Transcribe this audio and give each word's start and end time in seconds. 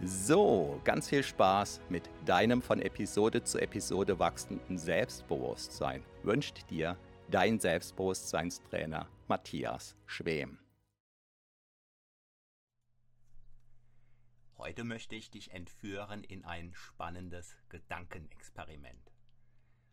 So, 0.00 0.80
ganz 0.84 1.08
viel 1.08 1.24
Spaß 1.24 1.80
mit 1.88 2.08
deinem 2.24 2.62
von 2.62 2.80
Episode 2.80 3.42
zu 3.42 3.58
Episode 3.58 4.20
wachsenden 4.20 4.78
Selbstbewusstsein 4.78 6.04
wünscht 6.22 6.70
dir 6.70 6.96
dein 7.28 7.58
Selbstbewusstseinstrainer 7.58 9.08
Matthias 9.26 9.96
Schwem. 10.06 10.60
Heute 14.56 14.84
möchte 14.84 15.16
ich 15.16 15.32
dich 15.32 15.50
entführen 15.50 16.22
in 16.22 16.44
ein 16.44 16.72
spannendes 16.74 17.56
Gedankenexperiment. 17.68 19.10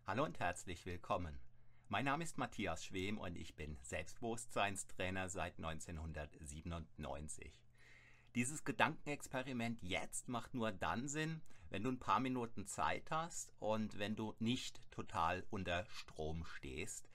Hallo 0.06 0.24
und 0.24 0.40
herzlich 0.40 0.86
willkommen. 0.86 1.40
Mein 1.88 2.06
Name 2.06 2.24
ist 2.24 2.38
Matthias 2.38 2.86
Schwem 2.86 3.18
und 3.18 3.36
ich 3.36 3.56
bin 3.56 3.80
Selbstbewusstseinstrainer 3.82 5.30
seit 5.30 5.58
1997. 5.58 7.65
Dieses 8.36 8.66
Gedankenexperiment 8.66 9.82
jetzt 9.82 10.28
macht 10.28 10.54
nur 10.54 10.74
dann 10.74 11.08
Sinn, 11.08 11.42
wenn 11.70 11.84
du 11.84 11.90
ein 11.90 12.00
paar 12.00 12.20
Minuten 12.20 12.68
Zeit 12.68 13.10
hast 13.10 13.54
und 13.60 13.98
wenn 13.98 14.18
du 14.18 14.36
nicht 14.40 14.92
total 14.92 15.46
unter 15.52 15.86
Strom 15.88 16.44
stehst. 16.44 17.08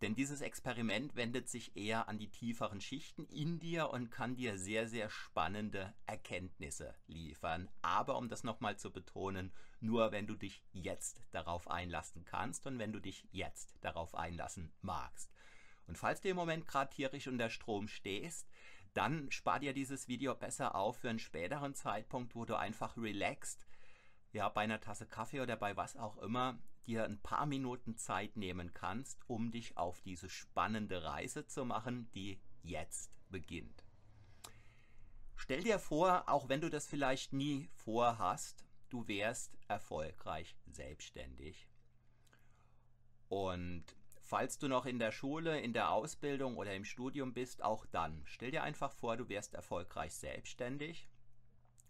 Denn 0.00 0.14
dieses 0.14 0.40
Experiment 0.40 1.14
wendet 1.14 1.50
sich 1.50 1.76
eher 1.76 2.08
an 2.08 2.18
die 2.18 2.30
tieferen 2.30 2.80
Schichten 2.80 3.26
in 3.26 3.58
dir 3.58 3.90
und 3.90 4.10
kann 4.10 4.34
dir 4.34 4.56
sehr, 4.56 4.88
sehr 4.88 5.10
spannende 5.10 5.92
Erkenntnisse 6.06 6.94
liefern. 7.06 7.68
Aber 7.82 8.16
um 8.16 8.30
das 8.30 8.42
nochmal 8.42 8.78
zu 8.78 8.90
betonen, 8.90 9.52
nur 9.80 10.10
wenn 10.10 10.26
du 10.26 10.36
dich 10.36 10.64
jetzt 10.72 11.22
darauf 11.32 11.70
einlassen 11.70 12.24
kannst 12.24 12.66
und 12.66 12.78
wenn 12.78 12.92
du 12.92 12.98
dich 12.98 13.28
jetzt 13.30 13.74
darauf 13.82 14.14
einlassen 14.14 14.72
magst. 14.80 15.30
Und 15.86 15.98
falls 15.98 16.22
du 16.22 16.30
im 16.30 16.36
Moment 16.36 16.66
gerade 16.66 16.94
tierisch 16.94 17.28
unter 17.28 17.50
Strom 17.50 17.88
stehst, 17.88 18.48
dann 18.94 19.30
spar 19.30 19.60
dir 19.60 19.72
dieses 19.72 20.08
Video 20.08 20.34
besser 20.34 20.74
auf 20.74 20.98
für 20.98 21.10
einen 21.10 21.18
späteren 21.18 21.74
Zeitpunkt, 21.74 22.34
wo 22.34 22.44
du 22.44 22.56
einfach 22.56 22.96
relaxed, 22.96 23.66
ja, 24.32 24.48
bei 24.48 24.62
einer 24.62 24.80
Tasse 24.80 25.06
Kaffee 25.06 25.40
oder 25.40 25.56
bei 25.56 25.76
was 25.76 25.96
auch 25.96 26.18
immer, 26.18 26.58
dir 26.86 27.04
ein 27.04 27.20
paar 27.20 27.46
Minuten 27.46 27.96
Zeit 27.96 28.36
nehmen 28.36 28.72
kannst, 28.74 29.18
um 29.28 29.50
dich 29.50 29.76
auf 29.76 30.00
diese 30.02 30.28
spannende 30.28 31.04
Reise 31.04 31.46
zu 31.46 31.64
machen, 31.64 32.10
die 32.14 32.40
jetzt 32.62 33.18
beginnt. 33.30 33.84
Stell 35.36 35.62
dir 35.62 35.78
vor, 35.78 36.28
auch 36.28 36.48
wenn 36.48 36.60
du 36.60 36.70
das 36.70 36.86
vielleicht 36.86 37.32
nie 37.32 37.68
vorhast, 37.74 38.64
du 38.90 39.08
wärst 39.08 39.58
erfolgreich 39.68 40.56
selbstständig. 40.66 41.66
Und 43.28 43.84
Falls 44.32 44.56
du 44.56 44.66
noch 44.66 44.86
in 44.86 44.98
der 44.98 45.12
Schule, 45.12 45.60
in 45.60 45.74
der 45.74 45.90
Ausbildung 45.90 46.56
oder 46.56 46.74
im 46.74 46.86
Studium 46.86 47.34
bist, 47.34 47.62
auch 47.62 47.84
dann. 47.84 48.22
Stell 48.24 48.50
dir 48.50 48.62
einfach 48.62 48.90
vor, 48.90 49.18
du 49.18 49.28
wärst 49.28 49.52
erfolgreich 49.52 50.14
selbstständig. 50.14 51.06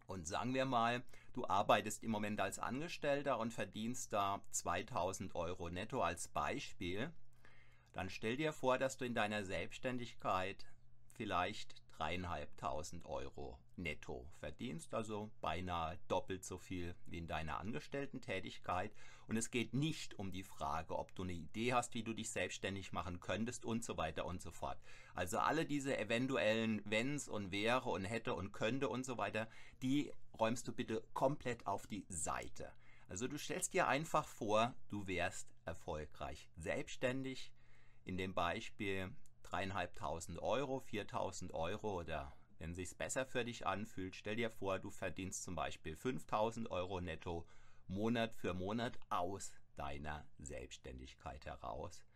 Und 0.08 0.26
sagen 0.26 0.52
wir 0.52 0.64
mal, 0.64 1.04
du 1.34 1.46
arbeitest 1.46 2.02
im 2.02 2.10
Moment 2.10 2.40
als 2.40 2.58
Angestellter 2.58 3.38
und 3.38 3.52
verdienst 3.52 4.12
da 4.12 4.42
2000 4.50 5.36
Euro 5.36 5.70
netto 5.70 6.02
als 6.02 6.26
Beispiel. 6.26 7.12
Dann 7.92 8.10
stell 8.10 8.36
dir 8.36 8.52
vor, 8.52 8.76
dass 8.76 8.96
du 8.96 9.04
in 9.04 9.14
deiner 9.14 9.44
Selbstständigkeit 9.44 10.66
vielleicht 11.14 11.81
dreieinhalbtausend 11.96 13.06
Euro 13.06 13.58
netto 13.76 14.26
verdienst, 14.38 14.94
also 14.94 15.30
beinahe 15.40 15.98
doppelt 16.08 16.44
so 16.44 16.58
viel 16.58 16.94
wie 17.06 17.18
in 17.18 17.26
deiner 17.26 17.58
Angestellten-Tätigkeit. 17.58 18.92
Und 19.28 19.36
es 19.36 19.50
geht 19.50 19.72
nicht 19.72 20.18
um 20.18 20.32
die 20.32 20.42
Frage, 20.42 20.98
ob 20.98 21.14
du 21.14 21.22
eine 21.22 21.32
Idee 21.32 21.72
hast, 21.72 21.94
wie 21.94 22.02
du 22.02 22.12
dich 22.12 22.30
selbstständig 22.30 22.92
machen 22.92 23.20
könntest 23.20 23.64
und 23.64 23.84
so 23.84 23.96
weiter 23.96 24.26
und 24.26 24.42
so 24.42 24.50
fort. 24.50 24.78
Also 25.14 25.38
alle 25.38 25.64
diese 25.64 25.96
eventuellen 25.98 26.82
Wenns 26.84 27.28
und 27.28 27.50
wäre 27.50 27.88
und 27.88 28.04
hätte 28.04 28.34
und 28.34 28.52
könnte 28.52 28.88
und 28.88 29.06
so 29.06 29.18
weiter, 29.18 29.48
die 29.80 30.12
räumst 30.38 30.66
du 30.68 30.72
bitte 30.72 31.02
komplett 31.14 31.66
auf 31.66 31.86
die 31.86 32.04
Seite. 32.08 32.72
Also 33.08 33.28
du 33.28 33.38
stellst 33.38 33.74
dir 33.74 33.88
einfach 33.88 34.26
vor, 34.26 34.74
du 34.88 35.06
wärst 35.06 35.48
erfolgreich 35.64 36.48
selbstständig. 36.56 37.52
In 38.04 38.16
dem 38.16 38.34
Beispiel 38.34 39.14
dreieinhalbtausend 39.52 40.38
Euro, 40.40 40.80
4000 40.80 41.52
Euro 41.52 42.00
oder 42.00 42.34
wenn 42.58 42.74
sich's 42.74 42.94
besser 42.94 43.26
für 43.26 43.44
dich 43.44 43.66
anfühlt, 43.66 44.16
stell 44.16 44.36
dir 44.36 44.50
vor, 44.50 44.78
du 44.78 44.90
verdienst 44.90 45.42
zum 45.42 45.54
Beispiel 45.54 45.94
5000 45.94 46.70
Euro 46.70 47.00
netto 47.00 47.46
Monat 47.86 48.34
für 48.34 48.54
Monat 48.54 48.98
aus 49.10 49.52
deiner 49.76 50.24
Selbstständigkeit 50.38 51.44
heraus. 51.44 52.06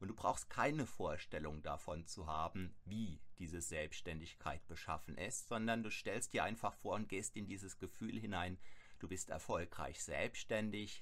Und 0.00 0.08
du 0.08 0.14
brauchst 0.14 0.50
keine 0.50 0.84
Vorstellung 0.84 1.62
davon 1.62 2.04
zu 2.06 2.26
haben, 2.26 2.74
wie 2.84 3.20
diese 3.38 3.60
Selbstständigkeit 3.60 4.66
beschaffen 4.66 5.16
ist, 5.16 5.48
sondern 5.48 5.84
du 5.84 5.90
stellst 5.90 6.34
dir 6.34 6.44
einfach 6.44 6.74
vor 6.74 6.96
und 6.96 7.08
gehst 7.08 7.36
in 7.36 7.46
dieses 7.46 7.78
Gefühl 7.78 8.18
hinein, 8.18 8.58
du 8.98 9.08
bist 9.08 9.30
erfolgreich 9.30 10.02
selbstständig, 10.02 11.00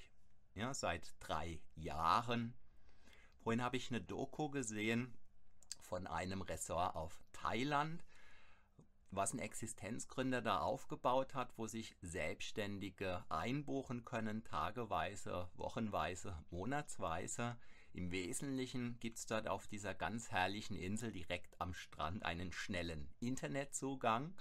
ja, 0.53 0.73
seit 0.73 1.15
drei 1.19 1.59
Jahren. 1.75 2.53
Vorhin 3.39 3.63
habe 3.63 3.77
ich 3.77 3.89
eine 3.89 4.01
Doku 4.01 4.49
gesehen 4.49 5.17
von 5.91 6.07
einem 6.07 6.41
Ressort 6.41 6.95
auf 6.95 7.19
Thailand, 7.33 8.01
was 9.09 9.33
ein 9.33 9.39
Existenzgründer 9.39 10.41
da 10.41 10.59
aufgebaut 10.61 11.35
hat, 11.35 11.51
wo 11.57 11.67
sich 11.67 11.97
Selbstständige 12.01 13.25
einbuchen 13.27 14.05
können, 14.05 14.45
tageweise, 14.45 15.49
wochenweise, 15.55 16.41
monatsweise. 16.49 17.57
Im 17.91 18.09
Wesentlichen 18.09 19.01
gibt 19.01 19.17
es 19.17 19.25
dort 19.25 19.49
auf 19.49 19.67
dieser 19.67 19.93
ganz 19.93 20.31
herrlichen 20.31 20.77
Insel 20.77 21.11
direkt 21.11 21.59
am 21.59 21.73
Strand 21.73 22.23
einen 22.23 22.53
schnellen 22.53 23.09
Internetzugang. 23.19 24.33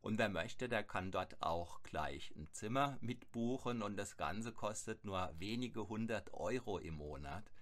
Und 0.00 0.18
wer 0.18 0.30
möchte, 0.30 0.68
der 0.68 0.82
kann 0.82 1.12
dort 1.12 1.40
auch 1.40 1.84
gleich 1.84 2.34
ein 2.34 2.48
Zimmer 2.50 2.98
mitbuchen 3.00 3.82
und 3.82 3.96
das 3.96 4.16
Ganze 4.16 4.50
kostet 4.50 5.04
nur 5.04 5.32
wenige 5.38 5.86
hundert 5.86 6.34
Euro 6.34 6.78
im 6.78 6.96
Monat. 6.96 7.52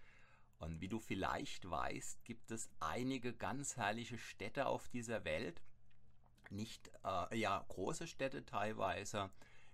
Und 0.61 0.81
wie 0.81 0.89
du 0.89 1.01
vielleicht 1.01 1.69
weißt, 1.69 2.23
gibt 2.25 2.51
es 2.51 2.71
einige 2.81 3.33
ganz 3.33 3.77
herrliche 3.77 4.19
Städte 4.19 4.67
auf 4.67 4.89
dieser 4.89 5.25
Welt, 5.25 5.63
nicht 6.51 6.91
äh, 7.03 7.39
ja 7.39 7.65
große 7.69 8.07
Städte 8.07 8.45
teilweise 8.45 9.31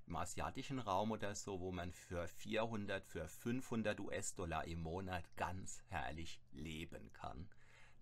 im 0.06 0.14
asiatischen 0.14 0.78
Raum 0.78 1.10
oder 1.10 1.34
so, 1.34 1.60
wo 1.60 1.72
man 1.72 1.92
für 1.92 2.28
400, 2.28 3.04
für 3.04 3.26
500 3.26 3.98
US-Dollar 3.98 4.64
im 4.66 4.80
Monat 4.80 5.24
ganz 5.36 5.82
herrlich 5.88 6.40
leben 6.52 7.12
kann. 7.12 7.48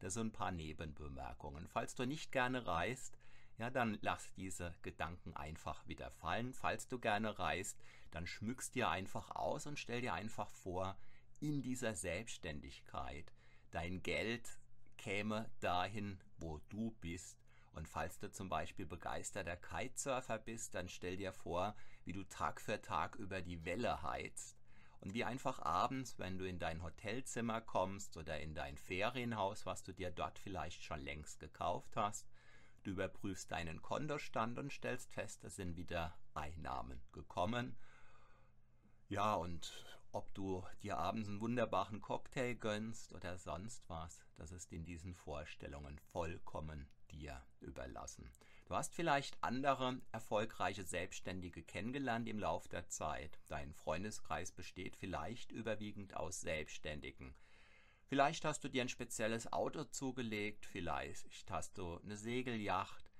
Das 0.00 0.14
sind 0.14 0.26
ein 0.26 0.32
paar 0.32 0.52
Nebenbemerkungen. 0.52 1.66
Falls 1.66 1.94
du 1.94 2.04
nicht 2.04 2.32
gerne 2.32 2.66
reist, 2.66 3.18
ja, 3.56 3.70
dann 3.70 3.96
lass 4.02 4.30
diese 4.34 4.74
Gedanken 4.82 5.34
einfach 5.34 5.86
wieder 5.86 6.10
fallen. 6.10 6.52
Falls 6.52 6.88
du 6.88 6.98
gerne 6.98 7.38
reist, 7.38 7.80
dann 8.10 8.26
schmückst 8.26 8.74
dir 8.74 8.90
einfach 8.90 9.30
aus 9.30 9.66
und 9.66 9.78
stell 9.78 10.02
dir 10.02 10.12
einfach 10.12 10.50
vor, 10.50 10.98
in 11.44 11.60
dieser 11.60 11.94
Selbstständigkeit. 11.94 13.30
Dein 13.70 14.02
Geld 14.02 14.58
käme 14.96 15.50
dahin, 15.60 16.18
wo 16.38 16.58
du 16.70 16.92
bist. 17.02 17.38
Und 17.72 17.86
falls 17.86 18.18
du 18.18 18.30
zum 18.30 18.48
Beispiel 18.48 18.86
begeisterter 18.86 19.56
Kitesurfer 19.56 20.38
bist, 20.38 20.74
dann 20.74 20.88
stell 20.88 21.18
dir 21.18 21.32
vor, 21.32 21.76
wie 22.04 22.14
du 22.14 22.24
Tag 22.24 22.62
für 22.62 22.80
Tag 22.80 23.16
über 23.16 23.42
die 23.42 23.64
Welle 23.66 24.02
heizt. 24.02 24.56
Und 25.00 25.12
wie 25.12 25.24
einfach 25.24 25.58
abends, 25.60 26.18
wenn 26.18 26.38
du 26.38 26.48
in 26.48 26.58
dein 26.58 26.82
Hotelzimmer 26.82 27.60
kommst 27.60 28.16
oder 28.16 28.40
in 28.40 28.54
dein 28.54 28.78
Ferienhaus, 28.78 29.66
was 29.66 29.82
du 29.82 29.92
dir 29.92 30.10
dort 30.10 30.38
vielleicht 30.38 30.82
schon 30.82 31.00
längst 31.00 31.40
gekauft 31.40 31.94
hast, 31.94 32.26
du 32.84 32.92
überprüfst 32.92 33.50
deinen 33.50 33.82
Kontostand 33.82 34.58
und 34.58 34.72
stellst 34.72 35.12
fest, 35.12 35.44
es 35.44 35.56
sind 35.56 35.76
wieder 35.76 36.16
Einnahmen 36.32 37.02
gekommen. 37.12 37.76
Ja, 39.08 39.34
und 39.34 39.93
ob 40.14 40.32
du 40.32 40.62
dir 40.82 40.96
abends 40.96 41.28
einen 41.28 41.40
wunderbaren 41.40 42.00
Cocktail 42.00 42.54
gönnst 42.54 43.12
oder 43.12 43.36
sonst 43.36 43.82
was, 43.88 44.24
das 44.36 44.52
ist 44.52 44.72
in 44.72 44.84
diesen 44.84 45.14
Vorstellungen 45.14 45.98
vollkommen 45.98 46.88
dir 47.10 47.42
überlassen. 47.60 48.30
Du 48.66 48.74
hast 48.74 48.94
vielleicht 48.94 49.36
andere 49.42 50.00
erfolgreiche 50.12 50.84
Selbstständige 50.84 51.62
kennengelernt 51.62 52.28
im 52.28 52.38
Laufe 52.38 52.68
der 52.68 52.88
Zeit. 52.88 53.40
Dein 53.48 53.74
Freundeskreis 53.74 54.52
besteht 54.52 54.96
vielleicht 54.96 55.50
überwiegend 55.50 56.16
aus 56.16 56.40
Selbstständigen. 56.40 57.34
Vielleicht 58.06 58.44
hast 58.44 58.62
du 58.62 58.68
dir 58.68 58.82
ein 58.82 58.88
spezielles 58.88 59.52
Auto 59.52 59.84
zugelegt, 59.84 60.64
vielleicht 60.64 61.50
hast 61.50 61.76
du 61.76 61.98
eine 61.98 62.16
Segelyacht. 62.16 63.10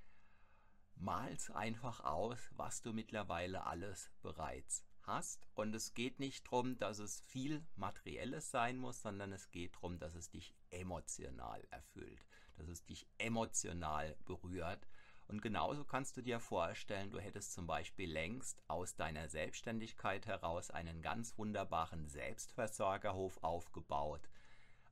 Mal's 0.95 1.51
einfach 1.51 2.05
aus, 2.05 2.39
was 2.53 2.83
du 2.83 2.93
mittlerweile 2.93 3.67
alles 3.67 4.11
bereits 4.23 4.85
hast. 5.07 5.47
Und 5.55 5.75
es 5.75 5.95
geht 5.95 6.21
nicht 6.21 6.47
darum, 6.47 6.79
dass 6.79 6.99
es 6.99 7.21
viel 7.21 7.65
Materielles 7.77 8.51
sein 8.51 8.77
muss, 8.77 9.03
sondern 9.03 9.33
es 9.33 9.51
geht 9.51 9.75
darum, 9.77 9.99
dass 9.99 10.15
es 10.15 10.31
dich 10.31 10.55
emotional 10.71 11.67
erfüllt, 11.71 12.27
dass 12.57 12.69
es 12.69 12.85
dich 12.85 13.07
emotional 13.19 14.17
berührt. 14.25 14.87
Und 15.27 15.41
genauso 15.41 15.85
kannst 15.85 16.17
du 16.17 16.23
dir 16.23 16.39
vorstellen, 16.39 17.11
du 17.11 17.19
hättest 17.19 17.55
zum 17.55 17.67
Beispiel 17.67 18.11
längst 18.11 18.63
aus 18.69 18.95
deiner 18.95 19.29
Selbstständigkeit 19.29 20.27
heraus 20.27 20.71
einen 20.71 21.01
ganz 21.01 21.39
wunderbaren 21.39 22.09
Selbstversorgerhof 22.09 23.43
aufgebaut. 23.43 24.29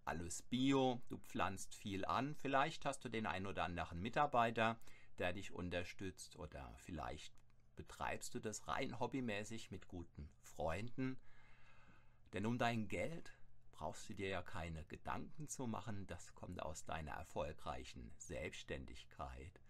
Alles 0.05 0.43
Bio, 0.43 1.01
du 1.09 1.19
pflanzt 1.19 1.75
viel 1.75 2.05
an, 2.05 2.35
vielleicht 2.35 2.85
hast 2.87 3.05
du 3.05 3.09
den 3.09 3.27
ein 3.27 3.47
oder 3.47 3.65
anderen 3.65 4.01
Mitarbeiter, 4.01 4.79
der 5.19 5.33
dich 5.33 5.53
unterstützt 5.53 6.37
oder 6.37 6.75
vielleicht 6.79 7.42
betreibst 7.83 8.33
du 8.35 8.39
das 8.39 8.69
rein 8.69 9.01
hobbymäßig 9.01 9.73
mit 9.73 9.89
guten 9.89 10.29
Freunden. 10.41 11.19
Denn 12.33 12.47
um 12.47 12.57
dein 12.57 12.87
Geld 12.87 13.37
brauchst 13.73 14.09
du 14.09 14.15
dir 14.15 14.29
ja 14.29 14.43
keine 14.43 14.85
Gedanken 14.85 15.49
zu 15.49 15.67
machen, 15.67 16.07
das 16.07 16.33
kommt 16.35 16.63
aus 16.63 16.85
deiner 16.85 17.13
erfolgreichen 17.13 18.13
Selbstständigkeit. 18.19 19.61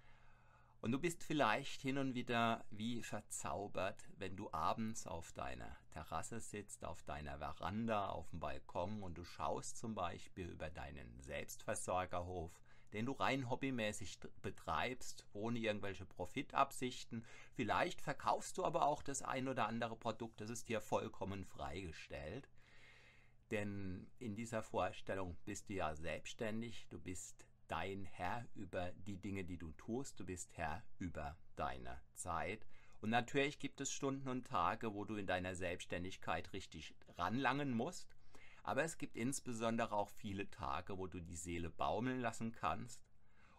Und 0.82 0.92
du 0.92 0.98
bist 0.98 1.22
vielleicht 1.22 1.80
hin 1.80 1.96
und 1.96 2.14
wieder 2.14 2.66
wie 2.70 3.02
verzaubert, 3.02 4.10
wenn 4.18 4.36
du 4.36 4.52
abends 4.52 5.06
auf 5.06 5.32
deiner 5.32 5.74
Terrasse 5.90 6.40
sitzt, 6.40 6.84
auf 6.84 7.02
deiner 7.04 7.38
Veranda, 7.38 8.10
auf 8.10 8.28
dem 8.30 8.40
Balkon 8.40 9.02
und 9.02 9.16
du 9.16 9.24
schaust 9.24 9.78
zum 9.78 9.94
Beispiel 9.94 10.48
über 10.48 10.68
deinen 10.68 11.18
Selbstversorgerhof 11.22 12.52
den 12.92 13.06
du 13.06 13.12
rein 13.12 13.48
hobbymäßig 13.48 14.18
betreibst, 14.42 15.26
ohne 15.32 15.58
irgendwelche 15.58 16.04
Profitabsichten. 16.04 17.24
Vielleicht 17.54 18.00
verkaufst 18.00 18.58
du 18.58 18.64
aber 18.64 18.86
auch 18.86 19.02
das 19.02 19.22
ein 19.22 19.48
oder 19.48 19.66
andere 19.66 19.96
Produkt, 19.96 20.40
das 20.40 20.50
ist 20.50 20.68
dir 20.68 20.80
vollkommen 20.80 21.44
freigestellt. 21.44 22.48
Denn 23.50 24.10
in 24.18 24.34
dieser 24.34 24.62
Vorstellung 24.62 25.36
bist 25.44 25.68
du 25.68 25.74
ja 25.74 25.94
selbstständig, 25.94 26.86
du 26.88 26.98
bist 26.98 27.46
dein 27.68 28.06
Herr 28.06 28.46
über 28.54 28.92
die 28.92 29.16
Dinge, 29.16 29.44
die 29.44 29.58
du 29.58 29.72
tust, 29.72 30.18
du 30.20 30.24
bist 30.24 30.56
Herr 30.56 30.82
über 30.98 31.36
deine 31.56 32.00
Zeit. 32.14 32.66
Und 33.00 33.10
natürlich 33.10 33.58
gibt 33.58 33.80
es 33.80 33.90
Stunden 33.90 34.28
und 34.28 34.46
Tage, 34.46 34.94
wo 34.94 35.04
du 35.04 35.16
in 35.16 35.26
deiner 35.26 35.54
Selbstständigkeit 35.54 36.52
richtig 36.52 36.94
ranlangen 37.18 37.72
musst. 37.72 38.14
Aber 38.62 38.84
es 38.84 38.98
gibt 38.98 39.16
insbesondere 39.16 39.92
auch 39.92 40.08
viele 40.08 40.50
Tage, 40.50 40.98
wo 40.98 41.06
du 41.06 41.20
die 41.20 41.36
Seele 41.36 41.70
baumeln 41.70 42.20
lassen 42.20 42.52
kannst 42.52 43.04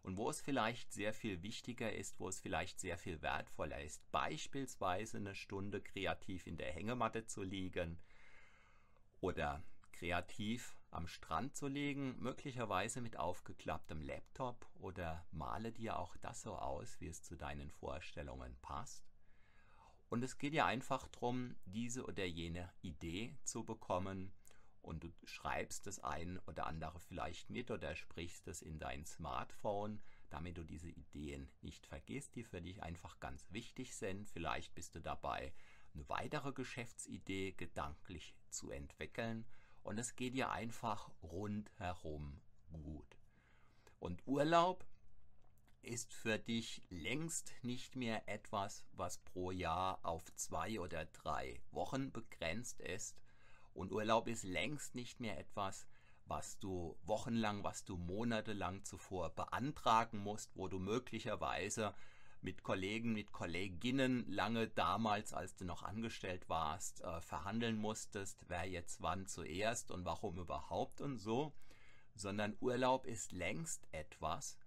und 0.02 0.18
wo 0.18 0.30
es 0.30 0.42
vielleicht 0.42 0.94
sehr 0.94 1.14
viel 1.14 1.42
wichtiger 1.42 1.92
ist, 1.94 2.20
wo 2.20 2.28
es 2.28 2.40
vielleicht 2.40 2.80
sehr 2.80 2.98
viel 2.98 3.22
wertvoller 3.22 3.82
ist, 3.82 4.10
beispielsweise 4.12 5.18
eine 5.18 5.36
Stunde 5.36 5.82
kreativ 5.82 6.48
in 6.48 6.58
der 6.58 6.72
Hängematte 6.72 7.26
zu 7.26 7.44
liegen 7.44 8.00
oder 9.20 9.64
kreativ 9.92 10.76
am 10.92 11.08
Strand 11.08 11.56
zu 11.56 11.68
liegen, 11.68 12.20
möglicherweise 12.20 13.02
mit 13.02 13.18
aufgeklapptem 13.18 14.02
Laptop 14.02 14.68
oder 14.76 15.26
male 15.32 15.72
dir 15.72 15.98
auch 15.98 16.16
das 16.18 16.42
so 16.42 16.56
aus, 16.56 17.00
wie 17.00 17.08
es 17.08 17.24
zu 17.24 17.36
deinen 17.36 17.72
Vorstellungen 17.72 18.56
passt. 18.62 19.04
Und 20.10 20.24
es 20.24 20.38
geht 20.38 20.54
ja 20.54 20.66
einfach 20.66 21.08
darum, 21.08 21.56
diese 21.66 22.06
oder 22.06 22.26
jene 22.26 22.72
Idee 22.82 23.36
zu 23.44 23.64
bekommen, 23.64 24.32
und 24.84 25.04
du 25.04 25.12
schreibst 25.24 25.88
das 25.88 26.00
ein 26.00 26.40
oder 26.46 26.68
andere 26.68 27.00
vielleicht 27.00 27.50
mit 27.50 27.72
oder 27.72 27.96
sprichst 27.96 28.48
es 28.48 28.62
in 28.62 28.80
dein 28.80 29.06
Smartphone, 29.06 30.02
damit 30.30 30.58
du 30.58 30.64
diese 30.64 30.90
Ideen 30.90 31.50
nicht 31.62 31.88
vergisst, 31.88 32.36
die 32.36 32.44
für 32.44 32.62
dich 32.62 32.84
einfach 32.84 33.20
ganz 33.20 33.46
wichtig 33.50 33.96
sind. 33.96 34.30
Vielleicht 34.30 34.76
bist 34.76 34.94
du 34.96 35.00
dabei, 35.00 35.54
eine 35.94 36.08
weitere 36.10 36.52
Geschäftsidee 36.52 37.54
gedanklich 37.54 38.36
zu 38.50 38.72
entwickeln 38.72 39.46
und 39.84 39.98
es 39.98 40.16
geht 40.16 40.34
dir 40.34 40.52
einfach 40.52 41.10
rundherum 41.22 42.42
gut. 42.72 43.18
Und 44.00 44.22
Urlaub 44.28 44.86
ist 45.82 46.14
für 46.14 46.40
dich 46.40 46.82
längst 46.90 47.54
nicht 47.62 47.96
mehr 47.96 48.28
etwas, 48.28 48.86
was 48.94 49.18
pro 49.20 49.52
Jahr 49.52 50.00
auf 50.04 50.34
zwei 50.36 50.80
oder 50.80 51.06
drei 51.06 51.62
Wochen 51.72 52.12
begrenzt 52.12 52.80
ist, 52.82 53.22
und 53.74 53.92
Urlaub 53.92 54.28
ist 54.28 54.44
längst 54.44 54.96
nicht 54.96 55.20
mehr 55.20 55.40
etwas, 55.40 55.86
was 56.26 56.58
du 56.60 56.98
wochenlang, 57.04 57.64
was 57.64 57.84
du 57.84 57.98
monatelang 57.98 58.84
zuvor 58.84 59.30
beantragen 59.30 60.20
musst, 60.20 60.56
wo 60.56 60.68
du 60.68 60.80
möglicherweise 60.80 61.94
mit 62.42 62.64
Kollegen, 62.64 63.14
mit 63.14 63.32
Kolleginnen 63.32 64.26
lange 64.30 64.68
damals, 64.68 65.34
als 65.34 65.56
du 65.56 65.66
noch 65.66 65.84
angestellt 65.84 66.50
warst, 66.50 67.02
äh, 67.02 67.22
verhandeln 67.22 67.78
musstest, 67.78 68.46
wer 68.48 68.66
jetzt 68.66 69.02
wann 69.02 69.28
zuerst 69.28 69.92
und 69.92 70.06
warum 70.06 70.38
überhaupt 70.38 71.02
und 71.02 71.18
so, 71.20 71.54
sondern 72.16 72.58
Urlaub 72.60 73.06
ist 73.06 73.32
längst 73.32 73.88
etwas, 73.92 74.58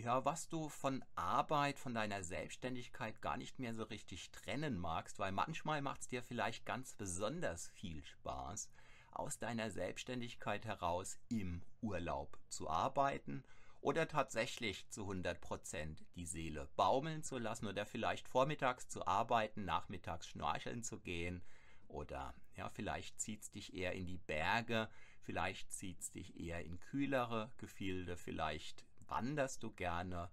ja, 0.00 0.24
was 0.24 0.48
du 0.48 0.68
von 0.68 1.04
Arbeit, 1.14 1.78
von 1.78 1.94
deiner 1.94 2.22
Selbstständigkeit 2.22 3.20
gar 3.20 3.36
nicht 3.36 3.58
mehr 3.58 3.74
so 3.74 3.84
richtig 3.84 4.30
trennen 4.30 4.78
magst, 4.78 5.18
weil 5.18 5.32
manchmal 5.32 5.82
macht 5.82 6.02
es 6.02 6.08
dir 6.08 6.22
vielleicht 6.22 6.64
ganz 6.64 6.94
besonders 6.94 7.68
viel 7.68 8.02
Spaß, 8.04 8.70
aus 9.12 9.38
deiner 9.38 9.70
Selbstständigkeit 9.70 10.64
heraus 10.64 11.18
im 11.28 11.62
Urlaub 11.80 12.38
zu 12.48 12.70
arbeiten 12.70 13.44
oder 13.80 14.08
tatsächlich 14.08 14.88
zu 14.88 15.10
100% 15.10 15.98
die 16.14 16.26
Seele 16.26 16.68
baumeln 16.76 17.22
zu 17.22 17.38
lassen 17.38 17.66
oder 17.66 17.86
vielleicht 17.86 18.28
vormittags 18.28 18.88
zu 18.88 19.06
arbeiten, 19.06 19.64
nachmittags 19.64 20.28
schnorcheln 20.28 20.82
zu 20.82 21.00
gehen 21.00 21.42
oder 21.88 22.34
ja, 22.56 22.68
vielleicht 22.70 23.20
zieht 23.20 23.42
es 23.42 23.50
dich 23.50 23.74
eher 23.74 23.92
in 23.92 24.06
die 24.06 24.18
Berge, 24.18 24.88
vielleicht 25.22 25.72
zieht 25.72 26.00
es 26.00 26.10
dich 26.10 26.38
eher 26.38 26.64
in 26.64 26.78
kühlere 26.78 27.50
Gefilde, 27.58 28.16
vielleicht 28.16 28.84
wanderst 29.10 29.62
du 29.62 29.70
gerne 29.72 30.30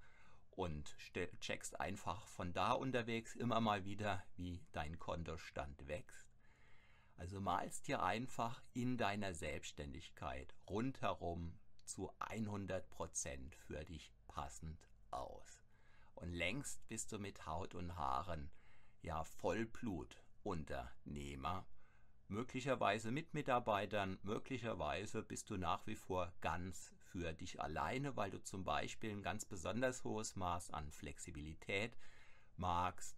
und 0.52 0.96
checkst 1.40 1.80
einfach 1.80 2.28
von 2.28 2.54
da 2.54 2.72
unterwegs 2.72 3.36
immer 3.36 3.62
mal 3.62 3.86
wieder, 3.86 4.24
wie 4.36 4.66
dein 4.72 4.98
Kontostand 4.98 5.88
wächst. 5.88 6.28
Also 7.16 7.40
malst 7.42 7.88
dir 7.88 8.02
einfach 8.04 8.64
in 8.74 8.98
deiner 8.98 9.34
Selbstständigkeit 9.34 10.54
rundherum 10.70 11.58
zu 11.86 12.12
100% 12.20 13.56
für 13.56 13.86
dich 13.86 14.14
passend 14.28 14.90
aus. 15.12 15.64
Und 16.16 16.34
längst 16.34 16.86
bist 16.88 17.12
du 17.12 17.20
mit 17.20 17.46
Haut 17.46 17.76
und 17.76 17.96
Haaren 17.96 18.50
ja 19.02 19.24
Vollblut-Unternehmer 19.24 21.68
möglicherweise 22.30 23.12
mit 23.12 23.34
Mitarbeitern, 23.34 24.20
möglicherweise 24.24 25.24
bist 25.24 25.50
du 25.50 25.58
nach 25.58 25.86
wie 25.88 25.96
vor 25.96 26.34
ganz 26.42 26.94
für 27.08 27.34
dich 27.34 27.62
alleine, 27.62 28.16
weil 28.16 28.30
du 28.30 28.42
zum 28.42 28.64
Beispiel 28.64 29.12
ein 29.12 29.24
ganz 29.24 29.46
besonders 29.46 30.04
hohes 30.04 30.36
Maß 30.36 30.72
an 30.72 30.92
Flexibilität 30.92 31.98
magst. 32.56 33.18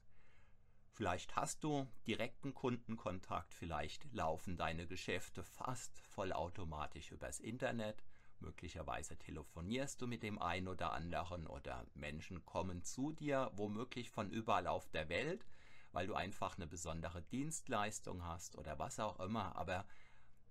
Vielleicht 0.93 1.35
hast 1.35 1.63
du 1.63 1.87
direkten 2.07 2.53
Kundenkontakt, 2.53 3.53
vielleicht 3.53 4.11
laufen 4.13 4.57
deine 4.57 4.85
Geschäfte 4.85 5.43
fast 5.43 5.99
vollautomatisch 5.99 7.11
übers 7.11 7.39
Internet. 7.39 8.03
Möglicherweise 8.39 9.17
telefonierst 9.17 10.01
du 10.01 10.07
mit 10.07 10.23
dem 10.23 10.41
einen 10.41 10.67
oder 10.67 10.93
anderen 10.93 11.47
oder 11.47 11.85
Menschen 11.93 12.45
kommen 12.45 12.83
zu 12.83 13.11
dir, 13.11 13.51
womöglich 13.53 14.09
von 14.11 14.29
überall 14.29 14.67
auf 14.67 14.89
der 14.89 15.09
Welt 15.09 15.45
weil 15.91 16.07
du 16.07 16.13
einfach 16.13 16.55
eine 16.55 16.67
besondere 16.67 17.21
Dienstleistung 17.21 18.23
hast 18.23 18.57
oder 18.57 18.79
was 18.79 18.99
auch 18.99 19.19
immer. 19.19 19.55
Aber 19.55 19.85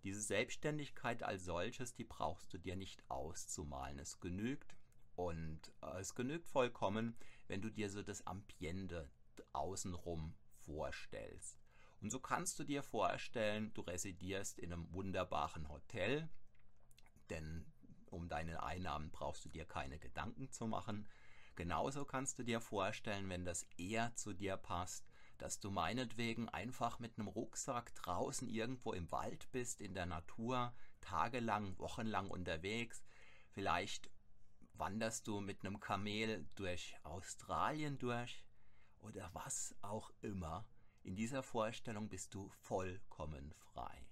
diese 0.02 0.20
Selbstständigkeit 0.20 1.22
als 1.22 1.44
solches, 1.44 1.94
die 1.94 2.04
brauchst 2.04 2.52
du 2.52 2.58
dir 2.58 2.76
nicht 2.76 3.02
auszumalen. 3.10 3.98
Es 3.98 4.20
genügt 4.20 4.76
und 5.16 5.60
äh, 5.82 6.00
es 6.00 6.14
genügt 6.14 6.48
vollkommen, 6.48 7.16
wenn 7.48 7.60
du 7.62 7.70
dir 7.70 7.90
so 7.90 8.02
das 8.02 8.26
Ambiente 8.26 9.10
außenrum 9.52 10.34
vorstellst. 10.64 11.58
Und 12.00 12.10
so 12.10 12.20
kannst 12.20 12.58
du 12.58 12.64
dir 12.64 12.82
vorstellen, 12.82 13.72
du 13.74 13.80
residierst 13.80 14.58
in 14.58 14.72
einem 14.72 14.92
wunderbaren 14.92 15.68
Hotel, 15.68 16.28
denn 17.30 17.66
um 18.06 18.28
deine 18.28 18.62
Einnahmen 18.62 19.10
brauchst 19.10 19.44
du 19.44 19.48
dir 19.48 19.64
keine 19.64 19.98
Gedanken 19.98 20.50
zu 20.50 20.66
machen. 20.66 21.08
Genauso 21.56 22.04
kannst 22.04 22.38
du 22.38 22.44
dir 22.44 22.60
vorstellen, 22.60 23.28
wenn 23.28 23.44
das 23.44 23.64
eher 23.76 24.14
zu 24.14 24.32
dir 24.32 24.56
passt, 24.56 25.07
dass 25.38 25.60
du 25.60 25.70
meinetwegen 25.70 26.48
einfach 26.48 26.98
mit 26.98 27.18
einem 27.18 27.28
Rucksack 27.28 27.94
draußen 27.94 28.48
irgendwo 28.48 28.92
im 28.92 29.10
Wald 29.10 29.50
bist, 29.52 29.80
in 29.80 29.94
der 29.94 30.06
Natur, 30.06 30.74
tagelang, 31.00 31.78
wochenlang 31.78 32.28
unterwegs. 32.28 33.02
Vielleicht 33.52 34.10
wanderst 34.74 35.26
du 35.26 35.40
mit 35.40 35.64
einem 35.64 35.80
Kamel 35.80 36.46
durch 36.54 36.96
Australien 37.04 37.98
durch 37.98 38.44
oder 39.00 39.30
was 39.32 39.74
auch 39.82 40.10
immer. 40.20 40.66
In 41.02 41.16
dieser 41.16 41.42
Vorstellung 41.42 42.08
bist 42.08 42.34
du 42.34 42.48
vollkommen 42.48 43.54
frei. 43.72 44.08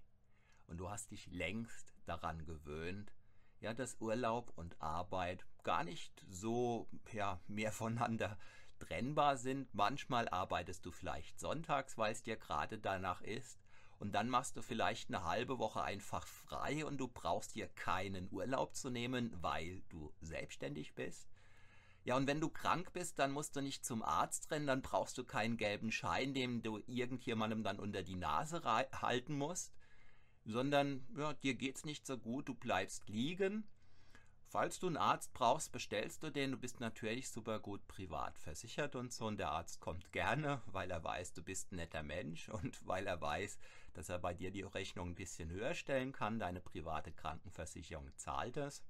Und 0.66 0.78
du 0.78 0.88
hast 0.88 1.11
dich 1.11 1.26
längst 1.26 1.95
daran 2.06 2.45
gewöhnt, 2.45 3.12
ja, 3.61 3.75
dass 3.75 4.00
Urlaub 4.00 4.52
und 4.56 4.80
Arbeit 4.80 5.47
gar 5.62 5.85
nicht 5.85 6.25
so 6.28 6.88
ja, 7.12 7.40
mehr 7.47 7.73
voneinander 7.73 8.38
trennbar 8.78 9.37
sind. 9.37 9.73
Manchmal 9.75 10.28
arbeitest 10.28 10.85
du 10.87 10.90
vielleicht 10.90 11.38
sonntags, 11.38 11.99
weil 11.99 12.12
es 12.12 12.23
dir 12.23 12.37
gerade 12.37 12.78
danach 12.78 13.21
ist. 13.23 13.59
Und 13.99 14.12
dann 14.12 14.28
machst 14.28 14.56
du 14.56 14.62
vielleicht 14.62 15.09
eine 15.09 15.25
halbe 15.25 15.59
Woche 15.59 15.83
einfach 15.83 16.26
frei 16.26 16.85
und 16.85 16.99
du 16.99 17.09
brauchst 17.09 17.54
dir 17.54 17.66
keinen 17.68 18.30
Urlaub 18.30 18.75
zu 18.75 18.90
nehmen, 18.90 19.35
weil 19.40 19.83
du 19.88 20.12
selbstständig 20.21 20.95
bist. 20.95 21.28
Ja, 22.04 22.16
und 22.16 22.26
wenn 22.26 22.40
du 22.40 22.49
krank 22.49 22.92
bist, 22.92 23.18
dann 23.18 23.33
musst 23.33 23.56
du 23.56 23.61
nicht 23.61 23.85
zum 23.85 24.02
Arzt 24.02 24.50
rennen, 24.50 24.66
dann 24.66 24.83
brauchst 24.83 25.18
du 25.18 25.25
keinen 25.25 25.56
gelben 25.56 25.90
Schein, 25.90 26.35
den 26.35 26.62
du 26.62 26.80
irgendjemandem 26.87 27.64
dann 27.64 27.80
unter 27.80 28.02
die 28.02 28.14
Nase 28.14 28.62
halten 28.64 29.37
musst, 29.37 29.75
sondern 30.45 31.04
ja, 31.16 31.33
dir 31.33 31.54
geht's 31.54 31.85
nicht 31.85 32.06
so 32.06 32.16
gut, 32.16 32.49
du 32.49 32.54
bleibst 32.54 33.09
liegen 33.09 33.66
Falls 34.49 34.79
du 34.79 34.87
einen 34.87 34.97
Arzt 34.97 35.33
brauchst, 35.33 35.73
bestellst 35.73 36.23
du 36.23 36.31
den. 36.31 36.53
Du 36.53 36.57
bist 36.57 36.79
natürlich 36.79 37.31
super 37.31 37.59
gut 37.59 37.87
privat 37.88 38.38
versichert 38.38 38.95
und 38.95 39.12
so. 39.12 39.26
Und 39.26 39.38
der 39.38 39.50
Arzt 39.50 39.81
kommt 39.81 40.12
gerne, 40.12 40.62
weil 40.67 40.91
er 40.91 41.03
weiß, 41.03 41.33
du 41.33 41.43
bist 41.43 41.73
ein 41.73 41.76
netter 41.76 42.05
Mensch 42.05 42.49
und 42.50 42.87
weil 42.87 43.07
er 43.07 43.21
weiß, 43.21 43.59
dass 43.95 44.09
er 44.09 44.21
bei 44.21 44.35
dir 44.35 44.53
die 44.53 44.62
Rechnung 44.62 45.11
ein 45.11 45.15
bisschen 45.17 45.50
höher 45.50 45.75
stellen 45.75 46.12
kann. 46.12 46.38
Deine 46.38 46.61
private 46.61 47.12
Krankenversicherung 47.12 48.17
zahlt 48.17 48.57
es. 48.57 48.85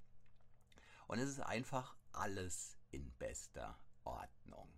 Und 1.06 1.20
es 1.20 1.30
ist 1.30 1.40
einfach 1.40 1.96
alles 2.12 2.76
in 2.90 3.10
bester 3.12 3.78
Ordnung. 4.04 4.72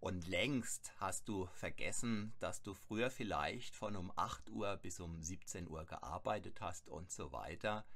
Und 0.00 0.26
längst 0.26 0.92
hast 0.98 1.28
du 1.28 1.46
vergessen, 1.46 2.34
dass 2.38 2.62
du 2.62 2.74
früher 2.74 3.10
vielleicht 3.10 3.74
von 3.76 3.96
um 3.96 4.12
8 4.16 4.50
Uhr 4.50 4.76
bis 4.76 5.00
um 5.00 5.22
17 5.22 5.68
Uhr 5.68 5.84
gearbeitet 5.84 6.60
hast 6.60 6.88
und 6.88 7.10
so 7.10 7.32
weiter. 7.32 7.86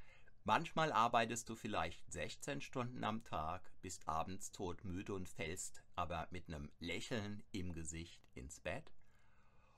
Manchmal 0.44 0.90
arbeitest 0.92 1.48
du 1.50 1.54
vielleicht 1.54 2.10
16 2.10 2.62
Stunden 2.62 3.04
am 3.04 3.22
Tag, 3.24 3.70
bist 3.82 4.08
abends 4.08 4.50
todmüde 4.52 5.12
und 5.12 5.28
fällst 5.28 5.82
aber 5.96 6.28
mit 6.30 6.48
einem 6.48 6.72
Lächeln 6.78 7.42
im 7.52 7.74
Gesicht 7.74 8.26
ins 8.34 8.58
Bett. 8.60 8.90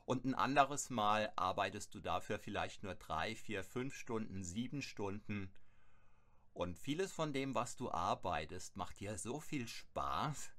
Und 0.04 0.24
ein 0.24 0.34
anderes 0.34 0.88
Mal 0.88 1.32
arbeitest 1.36 1.94
du 1.94 2.00
dafür 2.00 2.38
vielleicht 2.38 2.84
nur 2.84 2.94
3, 2.94 3.34
4, 3.34 3.64
5 3.64 3.94
Stunden, 3.94 4.44
7 4.44 4.82
Stunden. 4.82 5.52
Und 6.52 6.78
vieles 6.78 7.12
von 7.12 7.32
dem, 7.32 7.54
was 7.54 7.76
du 7.76 7.90
arbeitest, 7.90 8.76
macht 8.76 9.00
dir 9.00 9.18
so 9.18 9.40
viel 9.40 9.66
Spaß, 9.66 10.52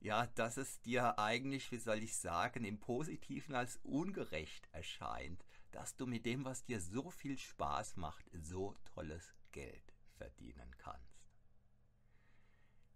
ja, 0.00 0.26
dass 0.34 0.56
es 0.56 0.80
dir 0.80 1.18
eigentlich, 1.18 1.70
wie 1.70 1.78
soll 1.78 2.02
ich 2.02 2.16
sagen, 2.16 2.64
im 2.64 2.80
Positiven 2.80 3.54
als 3.54 3.78
ungerecht 3.82 4.68
erscheint 4.72 5.44
dass 5.78 5.94
du 5.94 6.06
mit 6.06 6.26
dem, 6.26 6.44
was 6.44 6.64
dir 6.64 6.80
so 6.80 7.08
viel 7.08 7.38
Spaß 7.38 7.98
macht, 7.98 8.28
so 8.32 8.74
tolles 8.84 9.32
Geld 9.52 9.94
verdienen 10.16 10.74
kannst. 10.76 11.30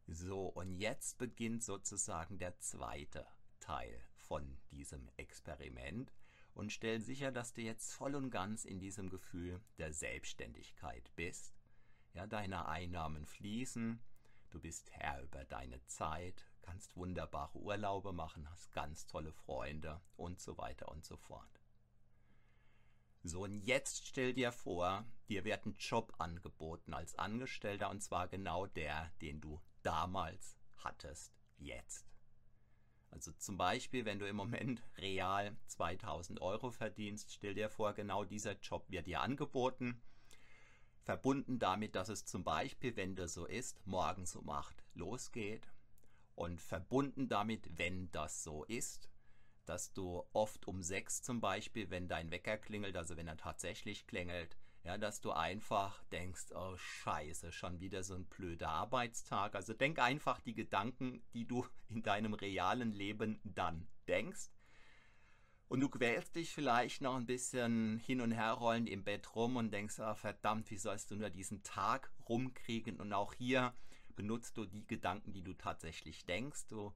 So, 0.08 0.48
und 0.48 0.72
jetzt 0.72 1.16
beginnt 1.16 1.62
sozusagen 1.62 2.38
der 2.38 2.58
zweite 2.58 3.24
Teil 3.60 4.02
von 4.16 4.58
diesem 4.72 5.08
Experiment 5.16 6.12
und 6.54 6.72
stell 6.72 7.00
sicher, 7.00 7.30
dass 7.30 7.52
du 7.52 7.60
jetzt 7.60 7.92
voll 7.92 8.16
und 8.16 8.30
ganz 8.30 8.64
in 8.64 8.80
diesem 8.80 9.10
Gefühl 9.10 9.60
der 9.78 9.92
Selbstständigkeit 9.92 11.14
bist. 11.14 11.54
Ja, 12.14 12.26
deine 12.26 12.66
Einnahmen 12.66 13.26
fließen, 13.26 14.00
du 14.50 14.60
bist 14.60 14.90
Herr 14.90 15.22
über 15.22 15.44
deine 15.44 15.80
Zeit, 15.86 16.50
kannst 16.62 16.96
wunderbare 16.96 17.58
Urlaube 17.58 18.12
machen, 18.12 18.50
hast 18.50 18.72
ganz 18.72 19.06
tolle 19.06 19.32
Freunde 19.32 20.00
und 20.16 20.40
so 20.40 20.58
weiter 20.58 20.88
und 20.88 21.04
so 21.04 21.16
fort. 21.16 21.61
So, 23.24 23.44
und 23.44 23.60
jetzt 23.60 24.08
stell 24.08 24.34
dir 24.34 24.50
vor, 24.50 25.04
dir 25.28 25.44
wird 25.44 25.64
ein 25.64 25.76
Job 25.78 26.12
angeboten 26.18 26.92
als 26.92 27.16
Angestellter 27.18 27.88
und 27.88 28.02
zwar 28.02 28.26
genau 28.26 28.66
der, 28.66 29.12
den 29.20 29.40
du 29.40 29.60
damals 29.82 30.56
hattest, 30.78 31.32
jetzt. 31.56 32.12
Also 33.10 33.30
zum 33.32 33.56
Beispiel, 33.58 34.04
wenn 34.06 34.18
du 34.18 34.26
im 34.26 34.36
Moment 34.36 34.82
real 34.96 35.56
2000 35.66 36.40
Euro 36.40 36.70
verdienst, 36.70 37.32
stell 37.32 37.54
dir 37.54 37.68
vor, 37.68 37.92
genau 37.92 38.24
dieser 38.24 38.58
Job 38.58 38.86
wird 38.88 39.06
dir 39.06 39.20
angeboten. 39.20 40.02
Verbunden 41.02 41.58
damit, 41.58 41.94
dass 41.94 42.08
es 42.08 42.24
zum 42.24 42.42
Beispiel, 42.42 42.96
wenn 42.96 43.14
das 43.14 43.34
so 43.34 43.44
ist, 43.44 43.86
morgens 43.86 44.34
um 44.34 44.48
8 44.48 44.82
losgeht. 44.94 45.68
Und 46.34 46.60
verbunden 46.60 47.28
damit, 47.28 47.78
wenn 47.78 48.10
das 48.12 48.42
so 48.42 48.64
ist, 48.64 49.11
dass 49.64 49.92
du 49.92 50.24
oft 50.32 50.66
um 50.66 50.82
sechs 50.82 51.22
zum 51.22 51.40
Beispiel, 51.40 51.90
wenn 51.90 52.08
dein 52.08 52.30
Wecker 52.30 52.58
klingelt, 52.58 52.96
also 52.96 53.16
wenn 53.16 53.28
er 53.28 53.36
tatsächlich 53.36 54.06
klingelt, 54.06 54.56
ja, 54.84 54.98
dass 54.98 55.20
du 55.20 55.30
einfach 55.30 56.02
denkst, 56.04 56.46
oh 56.54 56.76
scheiße, 56.76 57.52
schon 57.52 57.80
wieder 57.80 58.02
so 58.02 58.14
ein 58.14 58.24
blöder 58.24 58.68
Arbeitstag. 58.68 59.54
Also 59.54 59.74
denk 59.74 60.00
einfach 60.00 60.40
die 60.40 60.54
Gedanken, 60.54 61.22
die 61.34 61.46
du 61.46 61.66
in 61.88 62.02
deinem 62.02 62.34
realen 62.34 62.92
Leben 62.92 63.40
dann 63.44 63.86
denkst. 64.08 64.50
Und 65.68 65.80
du 65.80 65.88
quälst 65.88 66.36
dich 66.36 66.52
vielleicht 66.52 67.00
noch 67.00 67.16
ein 67.16 67.24
bisschen 67.24 67.98
hin 68.00 68.20
und 68.20 68.32
her 68.32 68.52
rollend 68.52 68.90
im 68.90 69.04
Bett 69.04 69.34
rum 69.34 69.56
und 69.56 69.70
denkst, 69.70 70.00
oh, 70.00 70.14
verdammt, 70.14 70.70
wie 70.70 70.76
sollst 70.76 71.10
du 71.10 71.16
nur 71.16 71.30
diesen 71.30 71.62
Tag 71.62 72.12
rumkriegen? 72.28 73.00
Und 73.00 73.12
auch 73.14 73.32
hier 73.32 73.72
benutzt 74.14 74.58
du 74.58 74.66
die 74.66 74.86
Gedanken, 74.86 75.32
die 75.32 75.42
du 75.42 75.54
tatsächlich 75.54 76.26
denkst. 76.26 76.66
Du 76.66 76.92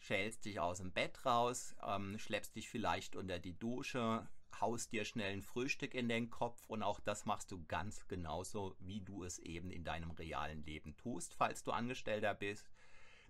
schälst 0.00 0.46
dich 0.46 0.58
aus 0.58 0.78
dem 0.78 0.92
Bett 0.92 1.24
raus, 1.24 1.76
ähm, 1.86 2.18
schleppst 2.18 2.56
dich 2.56 2.68
vielleicht 2.68 3.14
unter 3.14 3.38
die 3.38 3.56
Dusche, 3.56 4.26
haust 4.60 4.92
dir 4.92 5.04
schnell 5.04 5.32
ein 5.32 5.42
Frühstück 5.42 5.94
in 5.94 6.08
den 6.08 6.30
Kopf 6.30 6.66
und 6.66 6.82
auch 6.82 7.00
das 7.00 7.26
machst 7.26 7.52
du 7.52 7.64
ganz 7.66 8.08
genauso, 8.08 8.74
wie 8.80 9.02
du 9.02 9.22
es 9.22 9.38
eben 9.38 9.70
in 9.70 9.84
deinem 9.84 10.10
realen 10.10 10.64
Leben 10.64 10.96
tust, 10.96 11.34
falls 11.34 11.62
du 11.62 11.70
Angestellter 11.70 12.34
bist. 12.34 12.68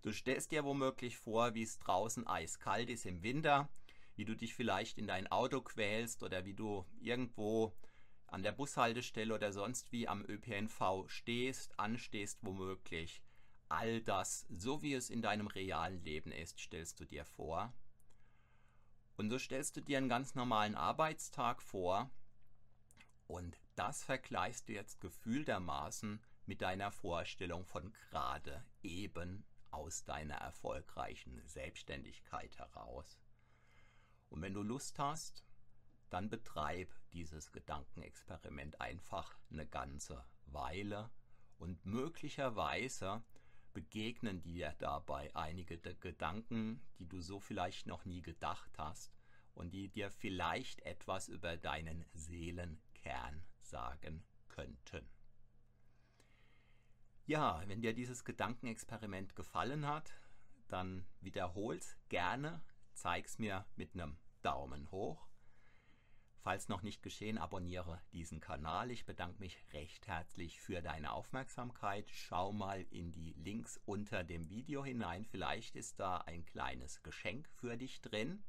Du 0.02 0.12
stellst 0.12 0.52
dir 0.52 0.64
womöglich 0.64 1.18
vor, 1.18 1.54
wie 1.54 1.62
es 1.62 1.78
draußen 1.78 2.26
eiskalt 2.26 2.88
ist 2.88 3.04
im 3.04 3.22
Winter, 3.22 3.68
wie 4.16 4.24
du 4.24 4.34
dich 4.34 4.54
vielleicht 4.54 4.96
in 4.96 5.06
dein 5.06 5.26
Auto 5.30 5.60
quälst 5.60 6.22
oder 6.22 6.44
wie 6.44 6.54
du 6.54 6.86
irgendwo 7.00 7.74
an 8.28 8.42
der 8.42 8.52
Bushaltestelle 8.52 9.34
oder 9.34 9.52
sonst 9.52 9.90
wie 9.92 10.06
am 10.06 10.24
ÖPNV 10.24 11.04
stehst, 11.08 11.78
anstehst 11.78 12.38
womöglich 12.42 13.22
all 13.70 14.02
das, 14.02 14.46
so 14.50 14.82
wie 14.82 14.94
es 14.94 15.10
in 15.10 15.22
deinem 15.22 15.46
realen 15.46 16.02
Leben 16.02 16.32
ist, 16.32 16.58
stellst 16.58 17.00
du 17.00 17.04
dir 17.04 17.24
vor. 17.24 17.72
Und 19.16 19.30
so 19.30 19.38
stellst 19.38 19.76
du 19.76 19.80
dir 19.80 19.98
einen 19.98 20.08
ganz 20.08 20.34
normalen 20.34 20.74
Arbeitstag 20.74 21.62
vor 21.62 22.10
und 23.26 23.60
das 23.76 24.02
vergleichst 24.02 24.68
du 24.68 24.72
jetzt 24.72 25.00
gefühltermaßen 25.00 26.20
mit 26.46 26.62
deiner 26.62 26.90
Vorstellung 26.90 27.64
von 27.64 27.92
gerade 27.92 28.64
eben 28.82 29.44
aus 29.70 30.04
deiner 30.04 30.34
erfolgreichen 30.34 31.40
Selbstständigkeit 31.46 32.58
heraus. 32.58 33.20
Und 34.30 34.42
wenn 34.42 34.54
du 34.54 34.62
Lust 34.62 34.98
hast, 34.98 35.44
dann 36.08 36.28
betreib 36.28 36.92
dieses 37.12 37.52
Gedankenexperiment 37.52 38.80
einfach 38.80 39.38
eine 39.52 39.66
ganze 39.66 40.24
Weile 40.46 41.10
und 41.58 41.86
möglicherweise 41.86 43.22
begegnen 43.72 44.42
dir 44.42 44.74
dabei 44.78 45.34
einige 45.34 45.78
Gedanken, 45.78 46.80
die 46.98 47.08
du 47.08 47.20
so 47.20 47.40
vielleicht 47.40 47.86
noch 47.86 48.04
nie 48.04 48.22
gedacht 48.22 48.70
hast 48.78 49.12
und 49.54 49.72
die 49.72 49.88
dir 49.88 50.10
vielleicht 50.10 50.80
etwas 50.82 51.28
über 51.28 51.56
deinen 51.56 52.04
Seelenkern 52.12 53.42
sagen 53.60 54.24
könnten. 54.48 55.08
Ja, 57.26 57.62
wenn 57.66 57.80
dir 57.80 57.94
dieses 57.94 58.24
Gedankenexperiment 58.24 59.36
gefallen 59.36 59.86
hat, 59.86 60.12
dann 60.68 61.06
wiederhol's 61.20 61.96
gerne, 62.08 62.62
zeig's 62.92 63.38
mir 63.38 63.66
mit 63.76 63.94
einem 63.94 64.16
Daumen 64.42 64.90
hoch 64.90 65.29
Falls 66.42 66.68
noch 66.68 66.80
nicht 66.80 67.02
geschehen, 67.02 67.36
abonniere 67.36 68.00
diesen 68.12 68.40
Kanal. 68.40 68.90
Ich 68.90 69.04
bedanke 69.04 69.38
mich 69.40 69.58
recht 69.74 70.06
herzlich 70.06 70.58
für 70.58 70.80
deine 70.80 71.12
Aufmerksamkeit. 71.12 72.08
Schau 72.10 72.52
mal 72.52 72.86
in 72.90 73.12
die 73.12 73.34
Links 73.34 73.78
unter 73.84 74.24
dem 74.24 74.48
Video 74.48 74.82
hinein. 74.82 75.26
Vielleicht 75.26 75.76
ist 75.76 76.00
da 76.00 76.16
ein 76.16 76.46
kleines 76.46 77.02
Geschenk 77.02 77.46
für 77.50 77.76
dich 77.76 78.00
drin. 78.00 78.42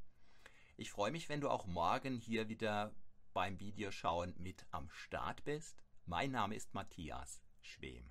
Ich 0.78 0.90
freue 0.90 1.12
mich, 1.12 1.28
wenn 1.28 1.42
du 1.42 1.50
auch 1.50 1.66
morgen 1.66 2.16
hier 2.16 2.48
wieder 2.48 2.94
beim 3.34 3.60
Videoschauen 3.60 4.34
mit 4.38 4.64
am 4.70 4.88
Start 4.90 5.44
bist. 5.44 5.84
Mein 6.06 6.30
Name 6.30 6.54
ist 6.54 6.72
Matthias 6.72 7.42
Schwem. 7.60 8.10